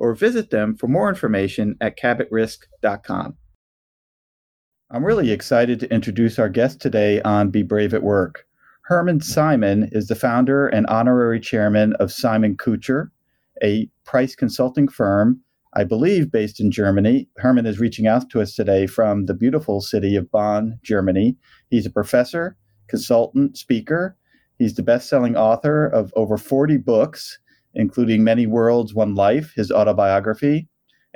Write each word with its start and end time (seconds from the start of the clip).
or 0.00 0.14
visit 0.14 0.50
them 0.50 0.74
for 0.74 0.88
more 0.88 1.08
information 1.08 1.76
at 1.80 1.98
cabotrisk.com. 1.98 3.36
I'm 4.90 5.04
really 5.04 5.30
excited 5.30 5.78
to 5.80 5.94
introduce 5.94 6.38
our 6.38 6.48
guest 6.48 6.80
today 6.80 7.20
on 7.22 7.50
Be 7.50 7.62
Brave 7.62 7.94
at 7.94 8.02
Work. 8.02 8.46
Hermann 8.86 9.20
Simon 9.20 9.88
is 9.92 10.08
the 10.08 10.16
founder 10.16 10.66
and 10.66 10.86
honorary 10.86 11.38
chairman 11.38 11.92
of 12.00 12.10
Simon 12.10 12.56
Kucher, 12.56 13.10
a 13.62 13.88
price 14.04 14.34
consulting 14.34 14.88
firm, 14.88 15.40
I 15.74 15.84
believe 15.84 16.32
based 16.32 16.58
in 16.58 16.72
Germany. 16.72 17.28
Hermann 17.36 17.66
is 17.66 17.78
reaching 17.78 18.08
out 18.08 18.30
to 18.30 18.40
us 18.40 18.56
today 18.56 18.86
from 18.86 19.26
the 19.26 19.34
beautiful 19.34 19.80
city 19.80 20.16
of 20.16 20.30
Bonn, 20.32 20.80
Germany. 20.82 21.36
He's 21.68 21.86
a 21.86 21.90
professor, 21.90 22.56
consultant, 22.88 23.58
speaker. 23.58 24.16
He's 24.58 24.74
the 24.74 24.82
best 24.82 25.08
selling 25.08 25.36
author 25.36 25.86
of 25.86 26.12
over 26.16 26.36
40 26.36 26.78
books 26.78 27.38
including 27.74 28.24
Many 28.24 28.46
Worlds, 28.46 28.94
One 28.94 29.14
Life, 29.14 29.52
his 29.54 29.70
autobiography, 29.70 30.68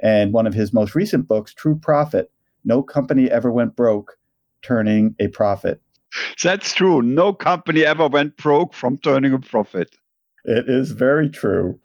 and 0.02 0.32
one 0.32 0.46
of 0.46 0.54
his 0.54 0.72
most 0.72 0.94
recent 0.94 1.28
books, 1.28 1.54
True 1.54 1.76
Profit 1.76 2.30
No 2.64 2.82
Company 2.82 3.30
Ever 3.30 3.52
Went 3.52 3.76
Broke, 3.76 4.18
Turning 4.62 5.14
a 5.18 5.28
Profit. 5.28 5.80
That's 6.42 6.72
true. 6.74 7.02
No 7.02 7.32
company 7.32 7.84
ever 7.84 8.08
went 8.08 8.36
broke 8.36 8.74
from 8.74 8.98
turning 8.98 9.32
a 9.32 9.38
profit. 9.38 9.96
It 10.44 10.68
is 10.68 10.92
very 10.92 11.28
true. 11.28 11.78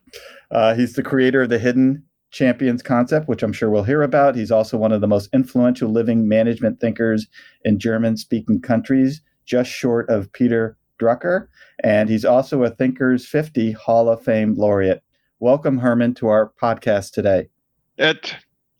Uh, 0.52 0.76
he's 0.76 0.94
the 0.94 1.04
creator 1.04 1.44
of 1.44 1.50
the 1.50 1.60
Hidden 1.60 2.04
Champions 2.32 2.84
concept, 2.84 3.28
which 3.28 3.42
I'm 3.42 3.54
sure 3.54 3.70
we'll 3.70 3.84
hear 3.84 4.04
about. 4.04 4.36
He's 4.36 4.52
also 4.52 4.78
one 4.78 4.92
of 4.92 5.02
the 5.02 5.08
most 5.08 5.30
influential 5.34 5.90
living 5.90 6.28
management 6.28 6.80
thinkers 6.80 7.28
in 7.64 7.80
German 7.80 8.18
speaking 8.18 8.62
countries, 8.62 9.22
just 9.46 9.72
short 9.72 10.10
of 10.10 10.32
Peter 10.34 10.78
Drucker, 11.00 11.48
and 11.84 12.10
he's 12.10 12.26
also 12.26 12.64
a 12.64 12.70
Thinkers 12.70 13.26
50 13.26 13.72
Hall 13.72 14.10
of 14.10 14.22
Fame 14.22 14.56
laureate. 14.56 15.02
Welcome, 15.40 15.78
Hermann, 15.78 16.14
to 16.16 16.28
our 16.28 16.52
podcast 16.62 17.14
today. 17.14 17.50
Ed, 17.98 18.32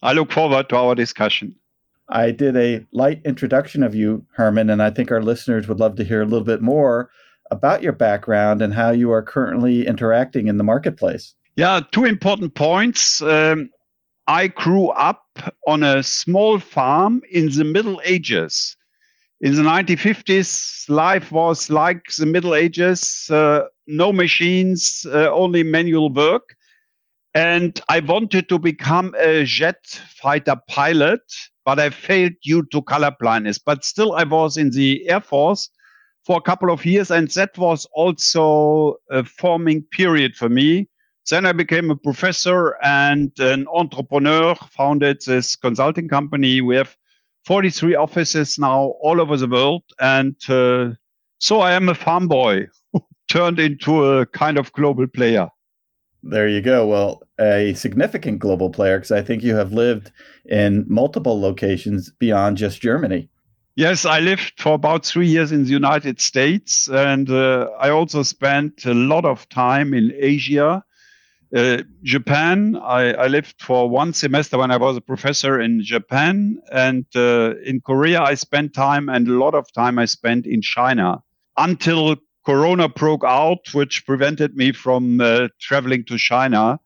I 0.02 0.12
look 0.12 0.30
forward 0.30 0.68
to 0.68 0.76
our 0.76 0.94
discussion. 0.94 1.54
I 2.10 2.32
did 2.32 2.56
a 2.56 2.84
light 2.92 3.22
introduction 3.24 3.82
of 3.82 3.94
you, 3.94 4.26
Hermann, 4.32 4.70
and 4.70 4.82
I 4.82 4.90
think 4.90 5.10
our 5.10 5.22
listeners 5.22 5.68
would 5.68 5.80
love 5.80 5.96
to 5.96 6.04
hear 6.04 6.22
a 6.22 6.26
little 6.26 6.44
bit 6.44 6.60
more 6.60 7.10
about 7.50 7.82
your 7.82 7.92
background 7.92 8.62
and 8.62 8.74
how 8.74 8.90
you 8.90 9.10
are 9.12 9.22
currently 9.22 9.86
interacting 9.86 10.48
in 10.48 10.56
the 10.56 10.64
marketplace. 10.64 11.34
Yeah, 11.56 11.80
two 11.92 12.04
important 12.04 12.54
points. 12.54 13.22
Um, 13.22 13.70
I 14.26 14.48
grew 14.48 14.88
up 14.88 15.38
on 15.66 15.82
a 15.82 16.02
small 16.02 16.58
farm 16.58 17.22
in 17.30 17.50
the 17.50 17.64
Middle 17.64 18.00
Ages 18.04 18.76
in 19.40 19.54
the 19.54 19.62
1950s, 19.62 20.88
life 20.88 21.32
was 21.32 21.70
like 21.70 22.04
the 22.18 22.26
Middle 22.26 22.54
Ages 22.54 23.28
uh, 23.30 23.62
no 23.86 24.12
machines, 24.12 25.06
uh, 25.12 25.30
only 25.30 25.62
manual 25.62 26.12
work. 26.12 26.54
And 27.34 27.80
I 27.88 28.00
wanted 28.00 28.48
to 28.48 28.58
become 28.58 29.14
a 29.18 29.44
jet 29.44 29.84
fighter 30.16 30.56
pilot, 30.68 31.20
but 31.64 31.78
I 31.78 31.90
failed 31.90 32.32
due 32.42 32.64
to 32.72 32.82
color 32.82 33.12
blindness. 33.18 33.58
But 33.58 33.84
still, 33.84 34.14
I 34.14 34.24
was 34.24 34.56
in 34.56 34.70
the 34.70 35.08
Air 35.08 35.20
Force 35.20 35.70
for 36.24 36.36
a 36.36 36.42
couple 36.42 36.70
of 36.70 36.84
years, 36.84 37.10
and 37.10 37.28
that 37.30 37.56
was 37.56 37.86
also 37.92 38.96
a 39.10 39.24
forming 39.24 39.82
period 39.82 40.36
for 40.36 40.48
me. 40.48 40.88
Then 41.30 41.46
I 41.46 41.52
became 41.52 41.90
a 41.90 41.96
professor 41.96 42.76
and 42.82 43.30
an 43.38 43.66
entrepreneur, 43.72 44.54
founded 44.70 45.22
this 45.24 45.54
consulting 45.54 46.08
company. 46.08 46.58
Have 46.74 46.96
43 47.44 47.94
offices 47.94 48.58
now 48.58 48.94
all 49.00 49.20
over 49.20 49.36
the 49.36 49.48
world. 49.48 49.82
And 50.00 50.36
uh, 50.48 50.90
so 51.38 51.60
I 51.60 51.72
am 51.72 51.88
a 51.88 51.94
farm 51.94 52.28
boy 52.28 52.68
turned 53.28 53.58
into 53.58 54.04
a 54.04 54.26
kind 54.26 54.58
of 54.58 54.72
global 54.72 55.06
player. 55.06 55.48
There 56.22 56.48
you 56.48 56.60
go. 56.60 56.86
Well, 56.86 57.22
a 57.38 57.72
significant 57.74 58.40
global 58.40 58.70
player 58.70 58.98
because 58.98 59.10
I 59.10 59.22
think 59.22 59.42
you 59.42 59.54
have 59.54 59.72
lived 59.72 60.12
in 60.44 60.84
multiple 60.86 61.40
locations 61.40 62.10
beyond 62.10 62.58
just 62.58 62.82
Germany. 62.82 63.30
Yes, 63.76 64.04
I 64.04 64.20
lived 64.20 64.52
for 64.58 64.74
about 64.74 65.06
three 65.06 65.28
years 65.28 65.52
in 65.52 65.64
the 65.64 65.70
United 65.70 66.20
States, 66.20 66.88
and 66.88 67.30
uh, 67.30 67.70
I 67.78 67.88
also 67.88 68.22
spent 68.22 68.84
a 68.84 68.92
lot 68.92 69.24
of 69.24 69.48
time 69.48 69.94
in 69.94 70.12
Asia 70.18 70.84
uh, 71.54 71.82
Japan, 72.02 72.76
I, 72.76 73.12
I, 73.14 73.26
lived 73.26 73.60
for 73.60 73.90
one 73.90 74.12
semester 74.12 74.56
when 74.56 74.70
I 74.70 74.76
was 74.76 74.96
a 74.96 75.00
professor 75.00 75.60
in 75.60 75.82
Japan. 75.82 76.60
And 76.72 77.06
uh, 77.16 77.54
in 77.64 77.80
Korea, 77.80 78.20
I 78.20 78.34
spent 78.34 78.72
time 78.72 79.08
and 79.08 79.26
a 79.26 79.32
lot 79.32 79.54
of 79.54 79.72
time 79.72 79.98
I 79.98 80.04
spent 80.04 80.46
in 80.46 80.62
China 80.62 81.22
until 81.56 82.16
Corona 82.46 82.88
broke 82.88 83.24
out, 83.24 83.74
which 83.74 84.06
prevented 84.06 84.56
me 84.56 84.72
from 84.72 85.20
uh, 85.20 85.48
traveling 85.60 86.04
to 86.04 86.16
China. 86.16 86.78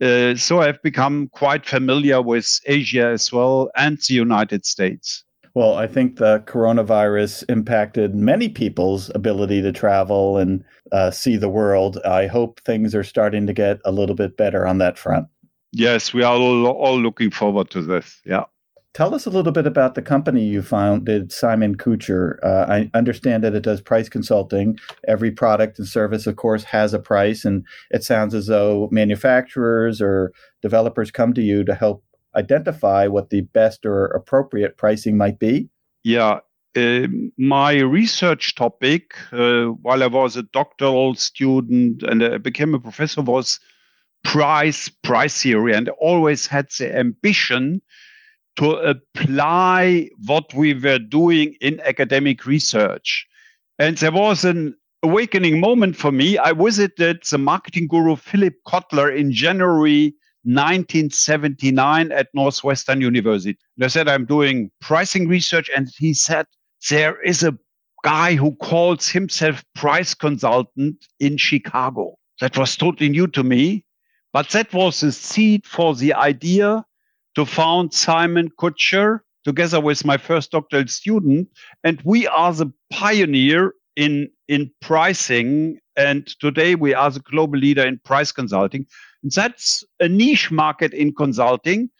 Uh, 0.00 0.34
so 0.34 0.60
I've 0.60 0.82
become 0.82 1.28
quite 1.28 1.64
familiar 1.64 2.20
with 2.20 2.60
Asia 2.66 3.06
as 3.06 3.32
well 3.32 3.70
and 3.74 3.98
the 3.98 4.14
United 4.14 4.66
States. 4.66 5.24
Well, 5.54 5.74
I 5.76 5.86
think 5.86 6.16
the 6.16 6.40
coronavirus 6.46 7.44
impacted 7.48 8.14
many 8.14 8.48
people's 8.48 9.10
ability 9.14 9.62
to 9.62 9.70
travel 9.70 10.36
and 10.36 10.64
uh, 10.90 11.12
see 11.12 11.36
the 11.36 11.48
world. 11.48 11.98
I 12.04 12.26
hope 12.26 12.60
things 12.60 12.92
are 12.92 13.04
starting 13.04 13.46
to 13.46 13.52
get 13.52 13.78
a 13.84 13.92
little 13.92 14.16
bit 14.16 14.36
better 14.36 14.66
on 14.66 14.78
that 14.78 14.98
front. 14.98 15.28
Yes, 15.70 16.12
we 16.12 16.24
are 16.24 16.34
all, 16.34 16.66
all 16.66 17.00
looking 17.00 17.30
forward 17.30 17.70
to 17.70 17.82
this. 17.82 18.20
Yeah. 18.26 18.44
Tell 18.94 19.12
us 19.12 19.26
a 19.26 19.30
little 19.30 19.50
bit 19.52 19.66
about 19.66 19.96
the 19.96 20.02
company 20.02 20.44
you 20.44 20.62
founded, 20.62 21.32
Simon 21.32 21.76
Kucher. 21.76 22.38
Uh, 22.44 22.66
I 22.68 22.90
understand 22.94 23.42
that 23.42 23.54
it 23.54 23.64
does 23.64 23.80
price 23.80 24.08
consulting. 24.08 24.78
Every 25.08 25.32
product 25.32 25.80
and 25.80 25.88
service, 25.88 26.28
of 26.28 26.36
course, 26.36 26.62
has 26.64 26.94
a 26.94 27.00
price, 27.00 27.44
and 27.44 27.64
it 27.90 28.04
sounds 28.04 28.34
as 28.34 28.46
though 28.46 28.88
manufacturers 28.92 30.00
or 30.00 30.32
developers 30.62 31.10
come 31.10 31.34
to 31.34 31.42
you 31.42 31.64
to 31.64 31.74
help 31.74 32.04
identify 32.36 33.06
what 33.06 33.30
the 33.30 33.42
best 33.42 33.86
or 33.86 34.06
appropriate 34.06 34.76
pricing 34.76 35.16
might 35.16 35.38
be? 35.38 35.68
Yeah. 36.02 36.40
Uh, 36.76 37.06
my 37.38 37.78
research 37.78 38.56
topic, 38.56 39.14
uh, 39.32 39.66
while 39.82 40.02
I 40.02 40.08
was 40.08 40.36
a 40.36 40.42
doctoral 40.42 41.14
student 41.14 42.02
and 42.02 42.22
I 42.22 42.38
became 42.38 42.74
a 42.74 42.80
professor, 42.80 43.22
was 43.22 43.60
price 44.24 44.88
price 44.88 45.42
theory, 45.42 45.74
and 45.74 45.88
always 46.00 46.46
had 46.46 46.70
the 46.78 46.96
ambition 46.96 47.80
to 48.56 48.72
apply 48.72 50.08
what 50.26 50.52
we 50.54 50.74
were 50.74 50.98
doing 50.98 51.54
in 51.60 51.80
academic 51.80 52.46
research. 52.46 53.26
And 53.78 53.96
there 53.98 54.12
was 54.12 54.44
an 54.44 54.76
awakening 55.02 55.60
moment 55.60 55.96
for 55.96 56.10
me. 56.10 56.38
I 56.38 56.52
visited 56.52 57.22
the 57.30 57.38
marketing 57.38 57.88
guru 57.88 58.16
Philip 58.16 58.54
Kotler 58.66 59.14
in 59.14 59.32
January 59.32 60.14
1979 60.44 62.12
at 62.12 62.28
Northwestern 62.34 63.00
University. 63.00 63.58
And 63.76 63.84
I 63.84 63.88
said, 63.88 64.08
I'm 64.08 64.24
doing 64.24 64.70
pricing 64.80 65.26
research. 65.28 65.70
And 65.74 65.88
he 65.96 66.14
said, 66.14 66.46
there 66.90 67.20
is 67.22 67.42
a 67.42 67.56
guy 68.04 68.34
who 68.34 68.54
calls 68.56 69.08
himself 69.08 69.64
price 69.74 70.14
consultant 70.14 71.06
in 71.18 71.36
Chicago. 71.38 72.16
That 72.40 72.56
was 72.58 72.76
totally 72.76 73.08
new 73.08 73.26
to 73.28 73.42
me, 73.42 73.84
but 74.32 74.50
that 74.50 74.72
was 74.72 75.00
the 75.00 75.12
seed 75.12 75.66
for 75.66 75.94
the 75.94 76.12
idea 76.12 76.84
to 77.34 77.46
found 77.46 77.94
Simon 77.94 78.50
Kucher 78.58 79.20
together 79.44 79.80
with 79.80 80.04
my 80.04 80.16
first 80.16 80.50
doctoral 80.50 80.86
student. 80.88 81.48
And 81.82 82.00
we 82.04 82.26
are 82.26 82.52
the 82.52 82.72
pioneer 82.92 83.72
in, 83.96 84.28
in 84.48 84.70
pricing. 84.80 85.78
And 85.96 86.26
today 86.40 86.74
we 86.74 86.94
are 86.94 87.10
the 87.10 87.20
global 87.20 87.58
leader 87.58 87.84
in 87.84 88.00
price 88.04 88.32
consulting. 88.32 88.86
And 89.22 89.32
that's 89.32 89.84
a 90.00 90.08
niche 90.08 90.50
market 90.50 90.92
in 90.92 91.14
consulting, 91.14 91.90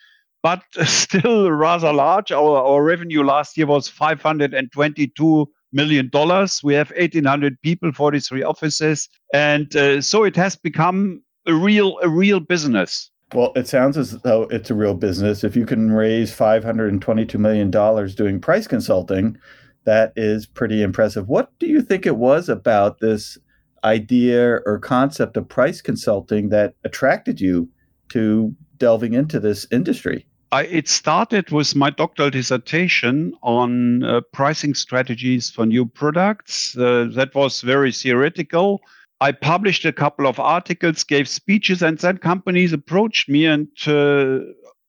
but 0.42 0.62
still 0.84 1.50
rather 1.50 1.92
large. 1.92 2.32
Our, 2.32 2.58
our 2.58 2.82
revenue 2.82 3.22
last 3.22 3.56
year 3.56 3.66
was 3.66 3.88
522 3.88 5.48
million 5.72 6.08
dollars. 6.08 6.62
We 6.62 6.74
have 6.74 6.90
1,800 6.90 7.60
people, 7.60 7.92
43 7.92 8.42
offices, 8.42 9.08
and 9.34 9.74
uh, 9.76 10.00
so 10.00 10.24
it 10.24 10.36
has 10.36 10.56
become 10.56 11.22
a 11.46 11.54
real 11.54 11.98
a 12.02 12.08
real 12.08 12.40
business. 12.40 13.10
Well, 13.34 13.52
it 13.56 13.66
sounds 13.66 13.98
as 13.98 14.12
though 14.20 14.42
it's 14.44 14.70
a 14.70 14.74
real 14.74 14.94
business. 14.94 15.42
If 15.42 15.56
you 15.56 15.66
can 15.66 15.90
raise 15.90 16.30
$522 16.30 17.36
million 17.38 17.70
doing 17.70 18.40
price 18.40 18.68
consulting, 18.68 19.36
that 19.84 20.12
is 20.16 20.46
pretty 20.46 20.82
impressive. 20.82 21.28
What 21.28 21.50
do 21.58 21.66
you 21.66 21.82
think 21.82 22.06
it 22.06 22.16
was 22.16 22.48
about 22.48 23.00
this 23.00 23.38
idea 23.84 24.60
or 24.66 24.78
concept 24.78 25.36
of 25.36 25.48
price 25.48 25.80
consulting 25.80 26.48
that 26.48 26.74
attracted 26.84 27.40
you 27.40 27.68
to 28.10 28.54
delving 28.78 29.14
into 29.14 29.38
this 29.38 29.66
industry? 29.70 30.26
I, 30.52 30.64
it 30.66 30.88
started 30.88 31.50
with 31.50 31.74
my 31.74 31.90
doctoral 31.90 32.30
dissertation 32.30 33.34
on 33.42 34.04
uh, 34.04 34.20
pricing 34.32 34.74
strategies 34.74 35.50
for 35.50 35.66
new 35.66 35.84
products. 35.84 36.76
Uh, 36.78 37.08
that 37.14 37.34
was 37.34 37.60
very 37.60 37.90
theoretical. 37.90 38.80
I 39.20 39.32
published 39.32 39.84
a 39.84 39.92
couple 39.92 40.26
of 40.26 40.38
articles, 40.38 41.02
gave 41.02 41.28
speeches, 41.28 41.82
and 41.82 41.98
then 41.98 42.18
companies 42.18 42.72
approached 42.72 43.28
me 43.28 43.46
and 43.46 43.68
uh, 43.86 44.40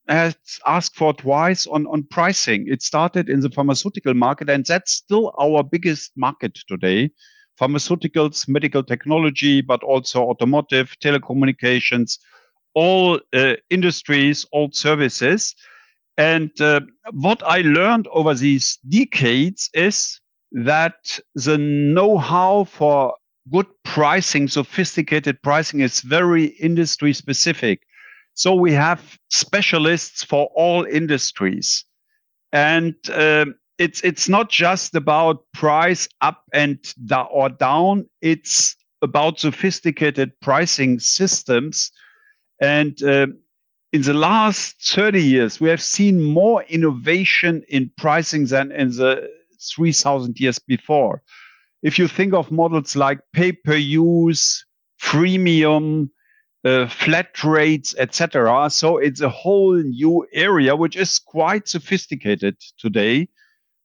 asked 0.08 0.96
for 0.96 1.14
twice 1.14 1.68
on, 1.68 1.88
on 1.88 2.04
pricing. 2.04 2.68
It 2.68 2.82
started 2.82 3.30
in 3.30 3.40
the 3.40 3.50
pharmaceutical 3.50 4.14
market, 4.14 4.50
and 4.50 4.66
that's 4.66 4.92
still 4.92 5.34
our 5.40 5.64
biggest 5.64 6.12
market 6.16 6.58
today. 6.68 7.12
Pharmaceuticals, 7.60 8.48
medical 8.48 8.84
technology, 8.84 9.62
but 9.62 9.82
also 9.84 10.24
automotive, 10.24 10.96
telecommunications, 11.04 12.20
all 12.74 13.20
uh, 13.34 13.54
industries, 13.70 14.46
all 14.52 14.70
services. 14.72 15.56
And 16.18 16.52
uh, 16.62 16.82
what 17.12 17.42
I 17.44 17.62
learned 17.62 18.08
over 18.12 18.34
these 18.34 18.78
decades 18.88 19.70
is 19.74 20.20
that 20.52 21.20
the 21.34 21.58
know-how 21.58 22.66
for 22.66 23.16
good 23.52 23.68
pricing, 23.84 24.48
sophisticated 24.48 25.42
pricing 25.42 25.82
is 25.82 26.02
very 26.02 26.46
industry 26.46 27.14
specific. 27.14 27.82
So 28.36 28.54
we 28.54 28.74
have 28.74 29.18
specialists 29.30 30.24
for 30.24 30.50
all 30.56 30.84
industries. 30.86 31.86
And 32.52 32.96
uh, 33.10 33.46
it's 33.78 34.02
it's 34.02 34.30
not 34.30 34.50
just 34.50 34.96
about 34.96 35.44
price 35.54 36.08
up 36.22 36.44
and 36.54 36.78
da- 37.06 37.24
or 37.32 37.50
down. 37.50 38.10
It's 38.22 38.76
about 39.02 39.40
sophisticated 39.40 40.32
pricing 40.42 41.00
systems. 41.00 41.92
And 42.62 43.02
uh, 43.04 43.28
in 43.92 44.02
the 44.02 44.14
last 44.14 44.76
30 44.94 45.22
years, 45.22 45.60
we 45.60 45.70
have 45.70 45.82
seen 45.82 46.22
more 46.22 46.64
innovation 46.64 47.64
in 47.70 47.92
pricing 47.98 48.46
than 48.46 48.72
in 48.72 48.90
the 48.92 49.30
3,000 49.76 50.40
years 50.40 50.60
before. 50.60 51.22
If 51.84 52.00
you 52.00 52.08
think 52.08 52.34
of 52.34 52.52
models 52.52 52.96
like 52.96 53.20
pay 53.34 53.52
per 53.52 53.76
use, 53.76 54.66
freemium, 55.02 56.10
uh, 56.66 56.88
flat 56.88 57.44
rates, 57.44 57.94
etc. 57.98 58.70
So 58.72 58.98
it's 58.98 59.22
a 59.22 59.30
whole 59.30 59.76
new 59.76 60.26
area 60.34 60.76
which 60.76 60.96
is 60.96 61.20
quite 61.20 61.68
sophisticated 61.68 62.58
today. 62.80 63.30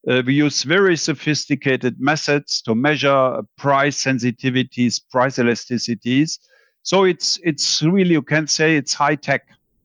Uh, 0.08 0.22
we 0.24 0.32
use 0.32 0.62
very 0.62 0.96
sophisticated 0.96 2.00
methods 2.00 2.62
to 2.62 2.74
measure 2.74 3.42
price 3.58 4.02
sensitivities, 4.02 4.98
price 5.10 5.36
elasticities. 5.36 6.38
So 6.82 7.04
it's 7.04 7.38
it's 7.44 7.82
really 7.82 8.12
you 8.12 8.22
can 8.22 8.46
say 8.46 8.76
it's 8.76 8.94
high 8.94 9.16
tech. 9.16 9.42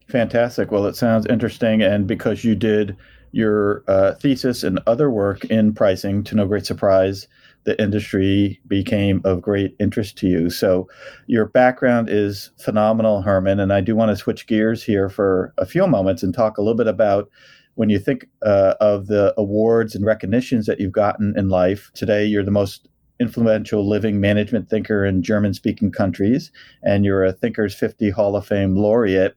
Fantastic. 0.08 0.72
Well, 0.72 0.86
it 0.86 0.96
sounds 0.96 1.26
interesting, 1.26 1.82
and 1.82 2.08
because 2.08 2.46
you 2.46 2.56
did 2.56 2.96
your 3.34 3.84
uh, 3.90 4.14
thesis 4.14 4.64
and 4.64 4.80
other 4.88 5.12
work 5.12 5.44
in 5.46 5.74
pricing, 5.74 6.24
to 6.24 6.36
no 6.36 6.46
great 6.46 6.66
surprise, 6.66 7.28
the 7.66 7.80
industry 7.82 8.60
became 8.68 9.22
of 9.26 9.42
great 9.42 9.76
interest 9.80 10.18
to 10.20 10.28
you. 10.28 10.50
So 10.50 10.88
your 11.28 11.46
background 11.46 12.10
is 12.10 12.52
phenomenal, 12.58 13.22
Hermann. 13.22 13.60
And 13.60 13.74
I 13.74 13.82
do 13.82 13.96
want 13.96 14.10
to 14.10 14.16
switch 14.16 14.48
gears 14.48 14.84
here 14.84 15.10
for 15.10 15.54
a 15.58 15.66
few 15.66 15.86
moments 15.88 16.24
and 16.24 16.34
talk 16.34 16.58
a 16.58 16.62
little 16.62 16.78
bit 16.78 16.88
about 16.88 17.30
when 17.74 17.90
you 17.90 18.00
think 18.00 18.28
uh, 18.46 18.76
of 18.80 19.08
the 19.08 19.34
awards 19.38 19.96
and 19.96 20.06
recognitions 20.06 20.66
that 20.66 20.80
you've 20.80 20.92
gotten 20.92 21.34
in 21.38 21.50
life. 21.50 21.92
Today, 21.94 22.26
you're 22.26 22.44
the 22.44 22.52
most 22.52 22.88
influential 23.20 23.88
living 23.88 24.20
management 24.20 24.70
thinker 24.70 25.06
in 25.06 25.24
German 25.24 25.54
speaking 25.54 25.92
countries, 25.92 26.52
and 26.84 27.06
you're 27.06 27.24
a 27.24 27.34
Thinkers 27.34 27.74
50 27.74 28.10
Hall 28.10 28.36
of 28.36 28.46
Fame 28.46 28.76
laureate. 28.76 29.36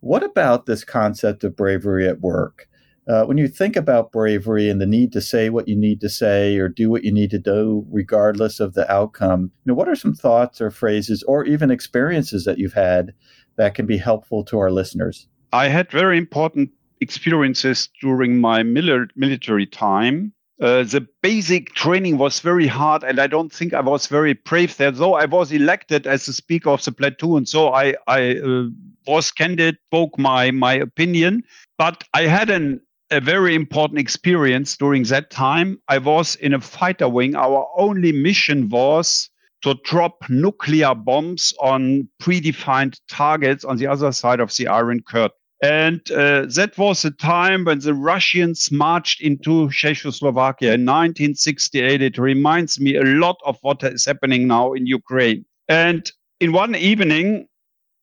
What 0.00 0.22
about 0.22 0.66
this 0.66 0.84
concept 0.84 1.44
of 1.44 1.56
bravery 1.56 2.06
at 2.06 2.20
work? 2.20 2.68
Uh, 3.08 3.24
when 3.24 3.38
you 3.38 3.46
think 3.46 3.76
about 3.76 4.10
bravery 4.10 4.68
and 4.68 4.80
the 4.80 4.86
need 4.86 5.12
to 5.12 5.20
say 5.20 5.48
what 5.48 5.68
you 5.68 5.76
need 5.76 6.00
to 6.00 6.08
say 6.08 6.56
or 6.56 6.68
do 6.68 6.90
what 6.90 7.04
you 7.04 7.12
need 7.12 7.30
to 7.30 7.38
do, 7.38 7.86
regardless 7.88 8.58
of 8.58 8.74
the 8.74 8.90
outcome, 8.92 9.42
you 9.64 9.70
know, 9.70 9.74
what 9.74 9.88
are 9.88 9.94
some 9.94 10.14
thoughts 10.14 10.60
or 10.60 10.70
phrases 10.70 11.22
or 11.24 11.44
even 11.44 11.70
experiences 11.70 12.44
that 12.44 12.58
you've 12.58 12.72
had 12.72 13.12
that 13.56 13.74
can 13.74 13.86
be 13.86 13.96
helpful 13.96 14.44
to 14.44 14.58
our 14.58 14.72
listeners? 14.72 15.28
I 15.52 15.68
had 15.68 15.90
very 15.90 16.18
important 16.18 16.70
experiences 17.00 17.88
during 18.00 18.40
my 18.40 18.62
military 18.62 19.66
time. 19.66 20.32
Uh, 20.60 20.82
the 20.82 21.06
basic 21.22 21.74
training 21.74 22.16
was 22.16 22.40
very 22.40 22.66
hard, 22.66 23.04
and 23.04 23.20
I 23.20 23.26
don't 23.26 23.52
think 23.52 23.74
I 23.74 23.80
was 23.80 24.06
very 24.06 24.32
brave 24.32 24.76
there. 24.78 24.90
Though 24.90 25.14
I 25.14 25.26
was 25.26 25.52
elected 25.52 26.06
as 26.06 26.24
the 26.24 26.32
speaker 26.32 26.70
of 26.70 26.82
the 26.82 26.92
platoon, 26.92 27.44
so 27.44 27.74
I, 27.74 27.94
I 28.06 28.38
uh, 28.38 28.64
was 29.06 29.30
candid, 29.30 29.76
spoke 29.88 30.18
my 30.18 30.50
my 30.50 30.72
opinion. 30.72 31.42
But 31.76 32.04
I 32.14 32.22
had 32.22 32.48
an 32.48 32.80
a 33.10 33.20
very 33.20 33.54
important 33.54 34.00
experience 34.00 34.76
during 34.76 35.04
that 35.04 35.30
time. 35.30 35.80
I 35.88 35.98
was 35.98 36.36
in 36.36 36.54
a 36.54 36.60
fighter 36.60 37.08
wing. 37.08 37.36
Our 37.36 37.68
only 37.76 38.12
mission 38.12 38.68
was 38.68 39.30
to 39.62 39.74
drop 39.84 40.28
nuclear 40.28 40.94
bombs 40.94 41.52
on 41.60 42.08
predefined 42.20 43.00
targets 43.08 43.64
on 43.64 43.76
the 43.78 43.86
other 43.86 44.12
side 44.12 44.40
of 44.40 44.54
the 44.56 44.68
Iron 44.68 45.02
Curtain. 45.02 45.36
And 45.62 46.00
uh, 46.10 46.46
that 46.54 46.76
was 46.76 47.02
the 47.02 47.10
time 47.10 47.64
when 47.64 47.78
the 47.78 47.94
Russians 47.94 48.70
marched 48.70 49.22
into 49.22 49.70
Czechoslovakia 49.70 50.74
in 50.74 50.84
1968. 50.84 52.02
It 52.02 52.18
reminds 52.18 52.78
me 52.78 52.96
a 52.96 53.04
lot 53.04 53.36
of 53.44 53.56
what 53.62 53.82
is 53.82 54.04
happening 54.04 54.46
now 54.46 54.74
in 54.74 54.86
Ukraine. 54.86 55.46
And 55.68 56.10
in 56.40 56.52
one 56.52 56.74
evening, 56.74 57.48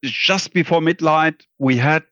just 0.03 0.53
before 0.53 0.81
midnight, 0.81 1.45
we 1.59 1.77
had 1.77 2.03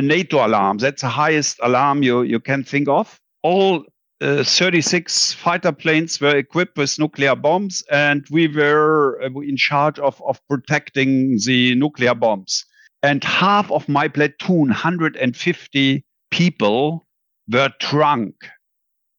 a 0.00 0.02
NATO 0.02 0.46
alarm. 0.46 0.78
That's 0.78 1.02
the 1.02 1.08
highest 1.08 1.58
alarm 1.62 2.02
you, 2.02 2.22
you 2.22 2.40
can 2.40 2.64
think 2.64 2.88
of. 2.88 3.20
All 3.42 3.84
uh, 4.22 4.44
36 4.44 5.34
fighter 5.34 5.72
planes 5.72 6.20
were 6.20 6.36
equipped 6.36 6.76
with 6.78 6.98
nuclear 6.98 7.36
bombs, 7.36 7.84
and 7.90 8.26
we 8.30 8.48
were 8.48 9.20
uh, 9.22 9.40
in 9.40 9.56
charge 9.56 9.98
of, 9.98 10.20
of 10.26 10.40
protecting 10.48 11.38
the 11.44 11.74
nuclear 11.74 12.14
bombs. 12.14 12.64
And 13.02 13.22
half 13.24 13.70
of 13.70 13.88
my 13.88 14.08
platoon, 14.08 14.68
150 14.68 16.04
people, 16.30 17.06
were 17.50 17.72
drunk. 17.78 18.34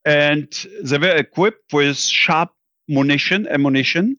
And 0.06 0.48
they 0.84 0.98
were 0.98 1.16
equipped 1.16 1.74
with 1.74 1.98
sharp 1.98 2.50
munition, 2.88 3.48
ammunition. 3.48 4.18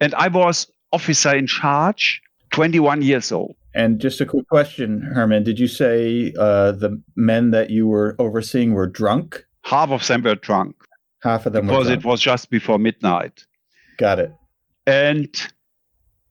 And 0.00 0.14
I 0.14 0.28
was 0.28 0.66
officer 0.92 1.34
in 1.34 1.46
charge, 1.46 2.20
21 2.52 3.02
years 3.02 3.32
old. 3.32 3.56
And 3.74 4.00
just 4.00 4.20
a 4.20 4.26
quick 4.26 4.48
question, 4.48 5.00
Hermann. 5.00 5.42
Did 5.42 5.58
you 5.58 5.66
say 5.66 6.32
uh, 6.38 6.72
the 6.72 7.02
men 7.16 7.50
that 7.50 7.70
you 7.70 7.88
were 7.88 8.14
overseeing 8.18 8.72
were 8.72 8.86
drunk? 8.86 9.44
Half 9.62 9.90
of 9.90 10.06
them 10.06 10.22
were 10.22 10.36
drunk. 10.36 10.76
Half 11.22 11.46
of 11.46 11.54
them 11.54 11.66
because 11.66 11.88
it 11.88 12.04
was 12.04 12.20
just 12.20 12.50
before 12.50 12.78
midnight. 12.78 13.44
Got 13.96 14.18
it. 14.20 14.32
And 14.86 15.28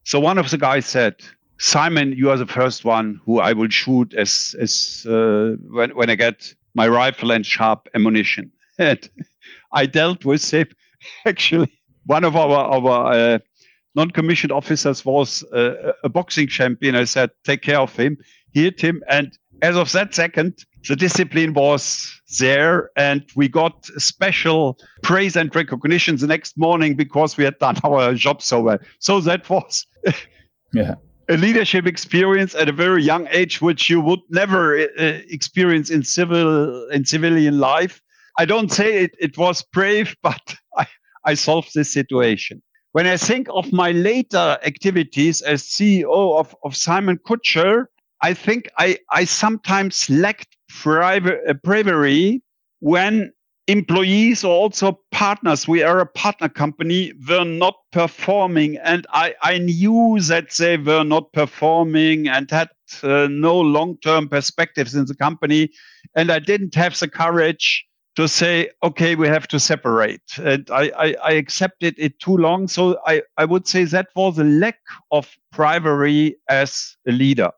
so 0.03 0.19
one 0.19 0.37
of 0.37 0.51
the 0.51 0.57
guys 0.57 0.85
said, 0.85 1.15
"Simon, 1.57 2.13
you 2.13 2.29
are 2.29 2.37
the 2.37 2.45
first 2.45 2.85
one 2.85 3.19
who 3.25 3.39
I 3.39 3.53
will 3.53 3.69
shoot 3.69 4.13
as 4.13 4.55
as 4.59 5.05
uh, 5.09 5.55
when 5.69 5.95
when 5.95 6.09
I 6.09 6.15
get 6.15 6.53
my 6.75 6.87
rifle 6.87 7.31
and 7.31 7.45
sharp 7.45 7.89
ammunition." 7.93 8.51
And 8.79 9.07
I 9.71 9.85
dealt 9.85 10.25
with 10.25 10.49
him. 10.49 10.67
Actually, 11.25 11.71
one 12.05 12.23
of 12.23 12.35
our 12.35 12.57
our 12.75 13.13
uh, 13.13 13.39
non-commissioned 13.95 14.51
officers 14.51 15.05
was 15.05 15.43
uh, 15.53 15.93
a 16.03 16.09
boxing 16.09 16.47
champion. 16.47 16.95
I 16.95 17.03
said, 17.03 17.29
take 17.43 17.61
care 17.61 17.79
of 17.79 17.95
him. 17.95 18.17
He 18.51 18.63
hit 18.63 18.81
him 18.81 19.03
and 19.09 19.37
as 19.63 19.77
of 19.77 19.91
that 19.93 20.13
second, 20.13 20.65
the 20.87 20.95
discipline 20.95 21.53
was 21.53 22.21
there 22.39 22.91
and 22.97 23.23
we 23.35 23.47
got 23.47 23.85
special 23.97 24.77
praise 25.01 25.37
and 25.37 25.55
recognition 25.55 26.17
the 26.17 26.27
next 26.27 26.57
morning 26.57 26.95
because 26.95 27.37
we 27.37 27.45
had 27.45 27.57
done 27.59 27.77
our 27.83 28.13
job 28.13 28.41
so 28.41 28.61
well. 28.61 28.77
So 28.99 29.21
that 29.21 29.49
was 29.49 29.87
yeah. 30.73 30.95
a 31.29 31.37
leadership 31.37 31.87
experience 31.87 32.53
at 32.55 32.67
a 32.67 32.73
very 32.73 33.01
young 33.01 33.27
age, 33.31 33.61
which 33.61 33.89
you 33.89 34.01
would 34.01 34.19
never 34.29 34.77
uh, 34.77 34.85
experience 35.29 35.89
in 35.89 36.03
civil 36.03 36.89
in 36.89 37.05
civilian 37.05 37.59
life. 37.59 38.01
I 38.37 38.43
don't 38.45 38.71
say 38.71 39.03
it, 39.03 39.15
it 39.19 39.37
was 39.37 39.63
brave, 39.71 40.15
but 40.23 40.55
I, 40.77 40.85
I 41.23 41.35
solved 41.35 41.69
this 41.73 41.93
situation. 41.93 42.61
When 42.93 43.07
I 43.07 43.17
think 43.17 43.47
of 43.49 43.73
my 43.73 43.91
later 43.91 44.59
activities 44.63 45.41
as 45.41 45.63
CEO 45.63 46.39
of, 46.39 46.55
of 46.63 46.75
Simon 46.75 47.17
Kucher, 47.17 47.85
I 48.21 48.35
think 48.35 48.69
I, 48.77 48.99
I 49.09 49.25
sometimes 49.25 50.07
lacked 50.11 50.55
uh, 50.85 51.53
bravery 51.63 52.43
when 52.81 53.33
employees 53.67 54.43
or 54.43 54.51
also 54.51 54.99
partners, 55.11 55.67
we 55.67 55.81
are 55.81 56.01
a 56.01 56.05
partner 56.05 56.49
company, 56.49 57.13
were 57.27 57.45
not 57.45 57.75
performing. 57.91 58.77
And 58.83 59.07
I, 59.09 59.33
I 59.41 59.57
knew 59.57 60.19
that 60.27 60.51
they 60.51 60.77
were 60.77 61.03
not 61.03 61.33
performing 61.33 62.27
and 62.27 62.49
had 62.51 62.69
uh, 63.01 63.27
no 63.27 63.59
long 63.59 63.97
term 64.03 64.29
perspectives 64.29 64.93
in 64.93 65.05
the 65.05 65.15
company. 65.15 65.71
And 66.15 66.31
I 66.31 66.37
didn't 66.37 66.75
have 66.75 66.99
the 66.99 67.07
courage 67.07 67.87
to 68.15 68.27
say, 68.27 68.69
okay, 68.83 69.15
we 69.15 69.27
have 69.27 69.47
to 69.47 69.59
separate. 69.59 70.21
And 70.37 70.69
I, 70.69 70.91
I, 70.97 71.15
I 71.23 71.31
accepted 71.31 71.95
it 71.97 72.19
too 72.19 72.37
long. 72.37 72.67
So 72.67 72.99
I, 73.07 73.23
I 73.37 73.45
would 73.45 73.67
say 73.67 73.85
that 73.85 74.07
was 74.15 74.37
a 74.37 74.43
lack 74.43 74.79
of 75.11 75.35
bravery 75.51 76.35
as 76.49 76.95
a 77.07 77.11
leader. 77.11 77.49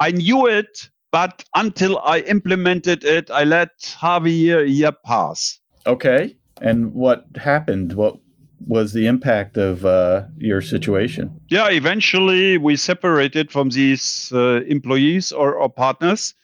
I 0.00 0.10
knew 0.10 0.46
it, 0.46 0.90
but 1.10 1.44
until 1.54 1.98
I 2.00 2.20
implemented 2.20 3.02
it, 3.02 3.30
I 3.30 3.44
let 3.44 3.96
half 3.98 4.24
a 4.24 4.30
year, 4.30 4.64
a 4.64 4.68
year 4.68 4.92
pass. 4.92 5.58
Okay. 5.86 6.36
And 6.60 6.92
what 6.92 7.24
happened? 7.36 7.94
What 7.94 8.18
was 8.66 8.92
the 8.92 9.06
impact 9.06 9.56
of 9.56 9.86
uh, 9.86 10.24
your 10.36 10.60
situation? 10.60 11.40
Yeah, 11.48 11.68
eventually 11.68 12.58
we 12.58 12.76
separated 12.76 13.50
from 13.50 13.70
these 13.70 14.30
uh, 14.34 14.62
employees 14.66 15.32
or, 15.32 15.54
or 15.54 15.70
partners, 15.70 16.34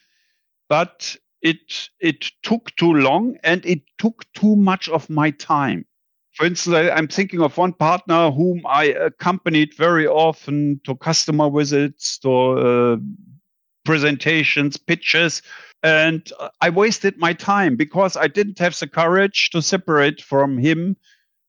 but 0.68 1.16
it 1.44 1.90
it 2.00 2.24
took 2.42 2.74
too 2.76 2.92
long 2.92 3.36
and 3.44 3.64
it 3.64 3.82
took 3.98 4.24
too 4.32 4.56
much 4.56 4.88
of 4.88 5.08
my 5.08 5.30
time. 5.30 5.84
For 6.32 6.46
instance, 6.46 6.74
I, 6.74 6.90
I'm 6.90 7.06
thinking 7.06 7.40
of 7.42 7.56
one 7.56 7.74
partner 7.74 8.30
whom 8.32 8.62
I 8.66 8.86
accompanied 8.86 9.74
very 9.74 10.06
often 10.08 10.80
to 10.84 10.96
customer 10.96 11.48
visits, 11.48 12.18
to 12.20 12.32
uh, 12.32 12.96
presentations, 13.84 14.76
pitches, 14.76 15.42
and 15.84 16.32
I 16.62 16.70
wasted 16.70 17.18
my 17.18 17.34
time 17.34 17.76
because 17.76 18.16
I 18.16 18.26
didn't 18.26 18.58
have 18.58 18.76
the 18.78 18.88
courage 18.88 19.50
to 19.50 19.60
separate 19.60 20.22
from 20.22 20.58
him 20.58 20.96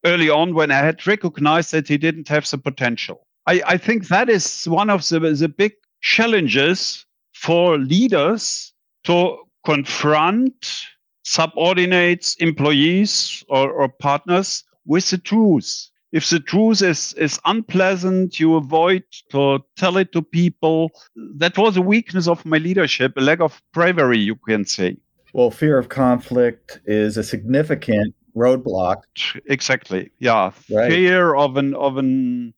early 0.04 0.30
on 0.30 0.54
when 0.54 0.72
I 0.72 0.80
had 0.80 1.08
recognized 1.08 1.72
that 1.72 1.88
he 1.88 1.98
didn't 1.98 2.28
have 2.28 2.48
the 2.48 2.58
potential. 2.58 3.26
I, 3.48 3.62
I 3.66 3.78
think 3.78 4.10
that 4.10 4.30
is 4.30 4.66
one 4.66 4.90
of 4.90 5.08
the, 5.08 5.20
the 5.20 5.48
big 5.50 5.74
challenges 6.02 7.06
for 7.34 7.78
leaders 7.78 8.74
to 9.06 9.45
confront 9.66 10.86
subordinates, 11.24 12.36
employees, 12.36 13.44
or, 13.50 13.72
or 13.72 13.90
partners 13.90 14.64
with 14.86 15.10
the 15.10 15.18
truth 15.18 15.90
if 16.16 16.30
the 16.30 16.40
truth 16.40 16.82
is, 16.82 17.12
is 17.16 17.38
unpleasant, 17.44 18.40
you 18.40 18.56
avoid 18.56 19.04
to 19.32 19.60
tell 19.76 19.98
it 19.98 20.14
to 20.14 20.22
people. 20.22 20.92
That 21.16 21.58
was 21.58 21.76
a 21.76 21.82
weakness 21.82 22.26
of 22.30 22.46
my 22.46 22.58
leadership, 22.58 23.12
a 23.18 23.22
lack 23.22 23.42
of 23.42 23.62
bravery, 23.74 24.20
you 24.20 24.36
can 24.36 24.64
say. 24.64 24.96
Well, 25.34 25.52
fear 25.52 25.78
of 25.78 25.90
conflict 25.90 26.80
is 26.86 27.18
a 27.18 27.24
significant 27.24 28.16
roadblock. 28.34 29.02
Exactly. 29.48 30.10
Yeah. 30.20 30.52
Right. 30.72 30.90
Fear 30.90 31.36
of 31.36 31.58
an 31.58 31.74
of 31.76 31.98
an 31.98 32.54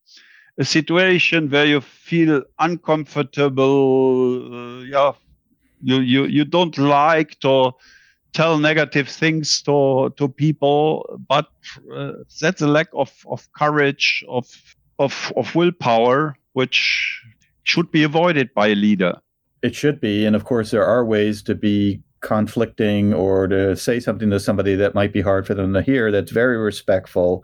a 0.59 0.65
situation 0.65 1.49
where 1.49 1.65
you 1.65 1.81
feel 1.81 2.43
uncomfortable. 2.59 4.53
Uh, 4.53 4.83
yeah. 4.83 5.13
You, 5.81 5.99
you 5.99 6.25
you 6.25 6.45
don't 6.45 6.77
like 6.77 7.39
to 7.39 7.71
tell 8.33 8.57
negative 8.57 9.07
things 9.09 9.61
to 9.63 10.13
to 10.17 10.27
people, 10.27 11.19
but 11.27 11.47
uh, 11.93 12.13
that's 12.41 12.61
a 12.61 12.67
lack 12.67 12.87
of 12.93 13.11
of 13.27 13.47
courage, 13.53 14.23
of 14.27 14.47
of 14.99 15.31
of 15.35 15.53
willpower, 15.55 16.35
which 16.53 17.21
should 17.63 17.91
be 17.91 18.03
avoided 18.03 18.53
by 18.53 18.67
a 18.67 18.75
leader. 18.75 19.13
It 19.61 19.75
should 19.75 19.99
be, 19.99 20.25
and 20.25 20.35
of 20.35 20.45
course, 20.45 20.71
there 20.71 20.85
are 20.85 21.03
ways 21.03 21.41
to 21.43 21.55
be 21.55 22.01
conflicting 22.21 23.13
or 23.13 23.47
to 23.47 23.75
say 23.75 23.99
something 23.99 24.29
to 24.29 24.39
somebody 24.39 24.75
that 24.75 24.95
might 24.95 25.13
be 25.13 25.21
hard 25.21 25.45
for 25.45 25.53
them 25.53 25.73
to 25.73 25.81
hear 25.81 26.11
that's 26.11 26.31
very 26.31 26.57
respectful 26.57 27.43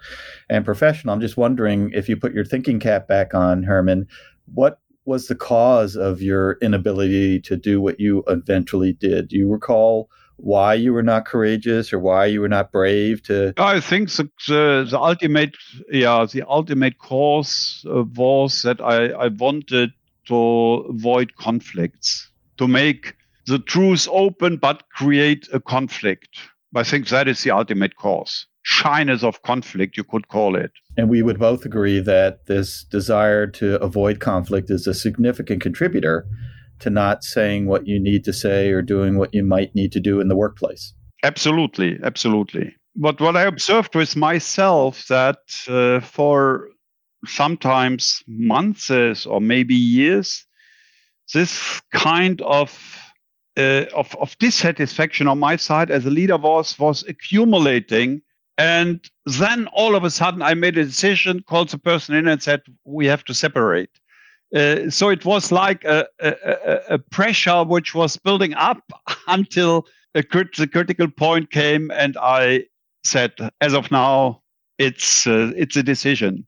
and 0.49 0.65
professional. 0.65 1.13
I'm 1.13 1.21
just 1.21 1.37
wondering 1.37 1.91
if 1.93 2.09
you 2.09 2.17
put 2.17 2.33
your 2.33 2.45
thinking 2.45 2.79
cap 2.79 3.07
back 3.07 3.33
on, 3.33 3.63
Hermann, 3.63 4.07
what 4.53 4.79
was 5.05 5.27
the 5.27 5.35
cause 5.35 5.95
of 5.95 6.21
your 6.21 6.57
inability 6.61 7.39
to 7.41 7.57
do 7.57 7.81
what 7.81 7.99
you 7.99 8.23
eventually 8.27 8.93
did? 8.93 9.29
Do 9.29 9.37
you 9.37 9.49
recall 9.49 10.09
why 10.37 10.73
you 10.73 10.93
were 10.93 11.03
not 11.03 11.25
courageous 11.25 11.93
or 11.93 11.99
why 11.99 12.25
you 12.25 12.41
were 12.41 12.49
not 12.49 12.71
brave 12.71 13.21
to 13.23 13.53
i 13.57 13.79
think 13.79 14.09
the, 14.11 14.29
the, 14.47 14.87
the 14.89 14.99
ultimate 14.99 15.55
yeah 15.91 16.25
the 16.31 16.43
ultimate 16.47 16.97
cause 16.97 17.85
uh, 17.89 18.03
was 18.15 18.63
that 18.63 18.81
I, 18.81 19.09
I 19.09 19.27
wanted 19.27 19.91
to 20.27 20.35
avoid 20.89 21.35
conflicts 21.37 22.31
to 22.57 22.67
make 22.67 23.15
the 23.45 23.59
truth 23.59 24.07
open 24.11 24.57
but 24.57 24.83
create 24.89 25.47
a 25.53 25.59
conflict 25.59 26.39
i 26.75 26.83
think 26.83 27.09
that 27.09 27.27
is 27.27 27.43
the 27.43 27.51
ultimate 27.51 27.95
cause 27.95 28.47
shyness 28.81 29.23
of 29.23 29.41
conflict 29.43 29.97
you 29.97 30.03
could 30.03 30.27
call 30.27 30.55
it 30.55 30.71
and 30.97 31.09
we 31.09 31.21
would 31.21 31.39
both 31.39 31.65
agree 31.65 31.99
that 31.99 32.45
this 32.45 32.83
desire 32.83 33.47
to 33.47 33.81
avoid 33.81 34.19
conflict 34.19 34.69
is 34.69 34.87
a 34.87 34.93
significant 34.93 35.61
contributor 35.61 36.25
to 36.79 36.89
not 36.89 37.23
saying 37.23 37.65
what 37.67 37.87
you 37.87 37.99
need 37.99 38.23
to 38.25 38.33
say 38.33 38.69
or 38.69 38.81
doing 38.81 39.17
what 39.17 39.33
you 39.33 39.43
might 39.43 39.73
need 39.73 39.91
to 39.93 39.99
do 39.99 40.19
in 40.19 40.27
the 40.27 40.35
workplace. 40.35 40.93
Absolutely, 41.23 41.99
absolutely. 42.03 42.75
But 42.95 43.19
what 43.21 43.35
I 43.35 43.43
observed 43.43 43.95
with 43.95 44.15
myself 44.15 45.07
that 45.07 45.39
uh, 45.67 46.01
for 46.01 46.67
sometimes 47.25 48.21
months 48.27 48.91
or 49.25 49.41
maybe 49.41 49.75
years, 49.75 50.45
this 51.33 51.81
kind 51.91 52.41
of 52.41 52.99
uh, 53.55 53.85
of, 53.95 54.15
of 54.19 54.37
dissatisfaction 54.39 55.27
on 55.27 55.39
my 55.39 55.55
side 55.55 55.89
as 55.89 56.05
a 56.05 56.09
leader 56.09 56.37
was 56.37 56.77
was 56.77 57.03
accumulating 57.07 58.21
and 58.57 59.09
then 59.25 59.67
all 59.67 59.95
of 59.95 60.03
a 60.03 60.09
sudden 60.09 60.41
i 60.41 60.53
made 60.53 60.77
a 60.77 60.85
decision 60.85 61.41
called 61.41 61.69
the 61.69 61.77
person 61.77 62.15
in 62.15 62.27
and 62.27 62.43
said 62.43 62.61
we 62.85 63.05
have 63.05 63.23
to 63.23 63.33
separate 63.33 63.89
uh, 64.55 64.87
so 64.89 65.09
it 65.09 65.25
was 65.25 65.51
like 65.51 65.83
a, 65.83 66.05
a, 66.19 66.35
a, 66.89 66.99
pressure 66.99 67.63
which 67.63 67.95
was 67.95 68.17
building 68.17 68.53
up 68.53 68.83
until 69.27 69.87
a 70.15 70.21
crit- 70.21 70.55
the 70.55 70.67
critical 70.67 71.09
point 71.09 71.49
came, 71.49 71.89
and 71.91 72.15
I 72.21 72.65
said, 73.03 73.33
"As 73.61 73.73
of 73.73 73.91
now, 73.91 74.41
it's 74.77 75.25
uh, 75.25 75.51
it's 75.55 75.75
a 75.75 75.83
decision." 75.83 76.45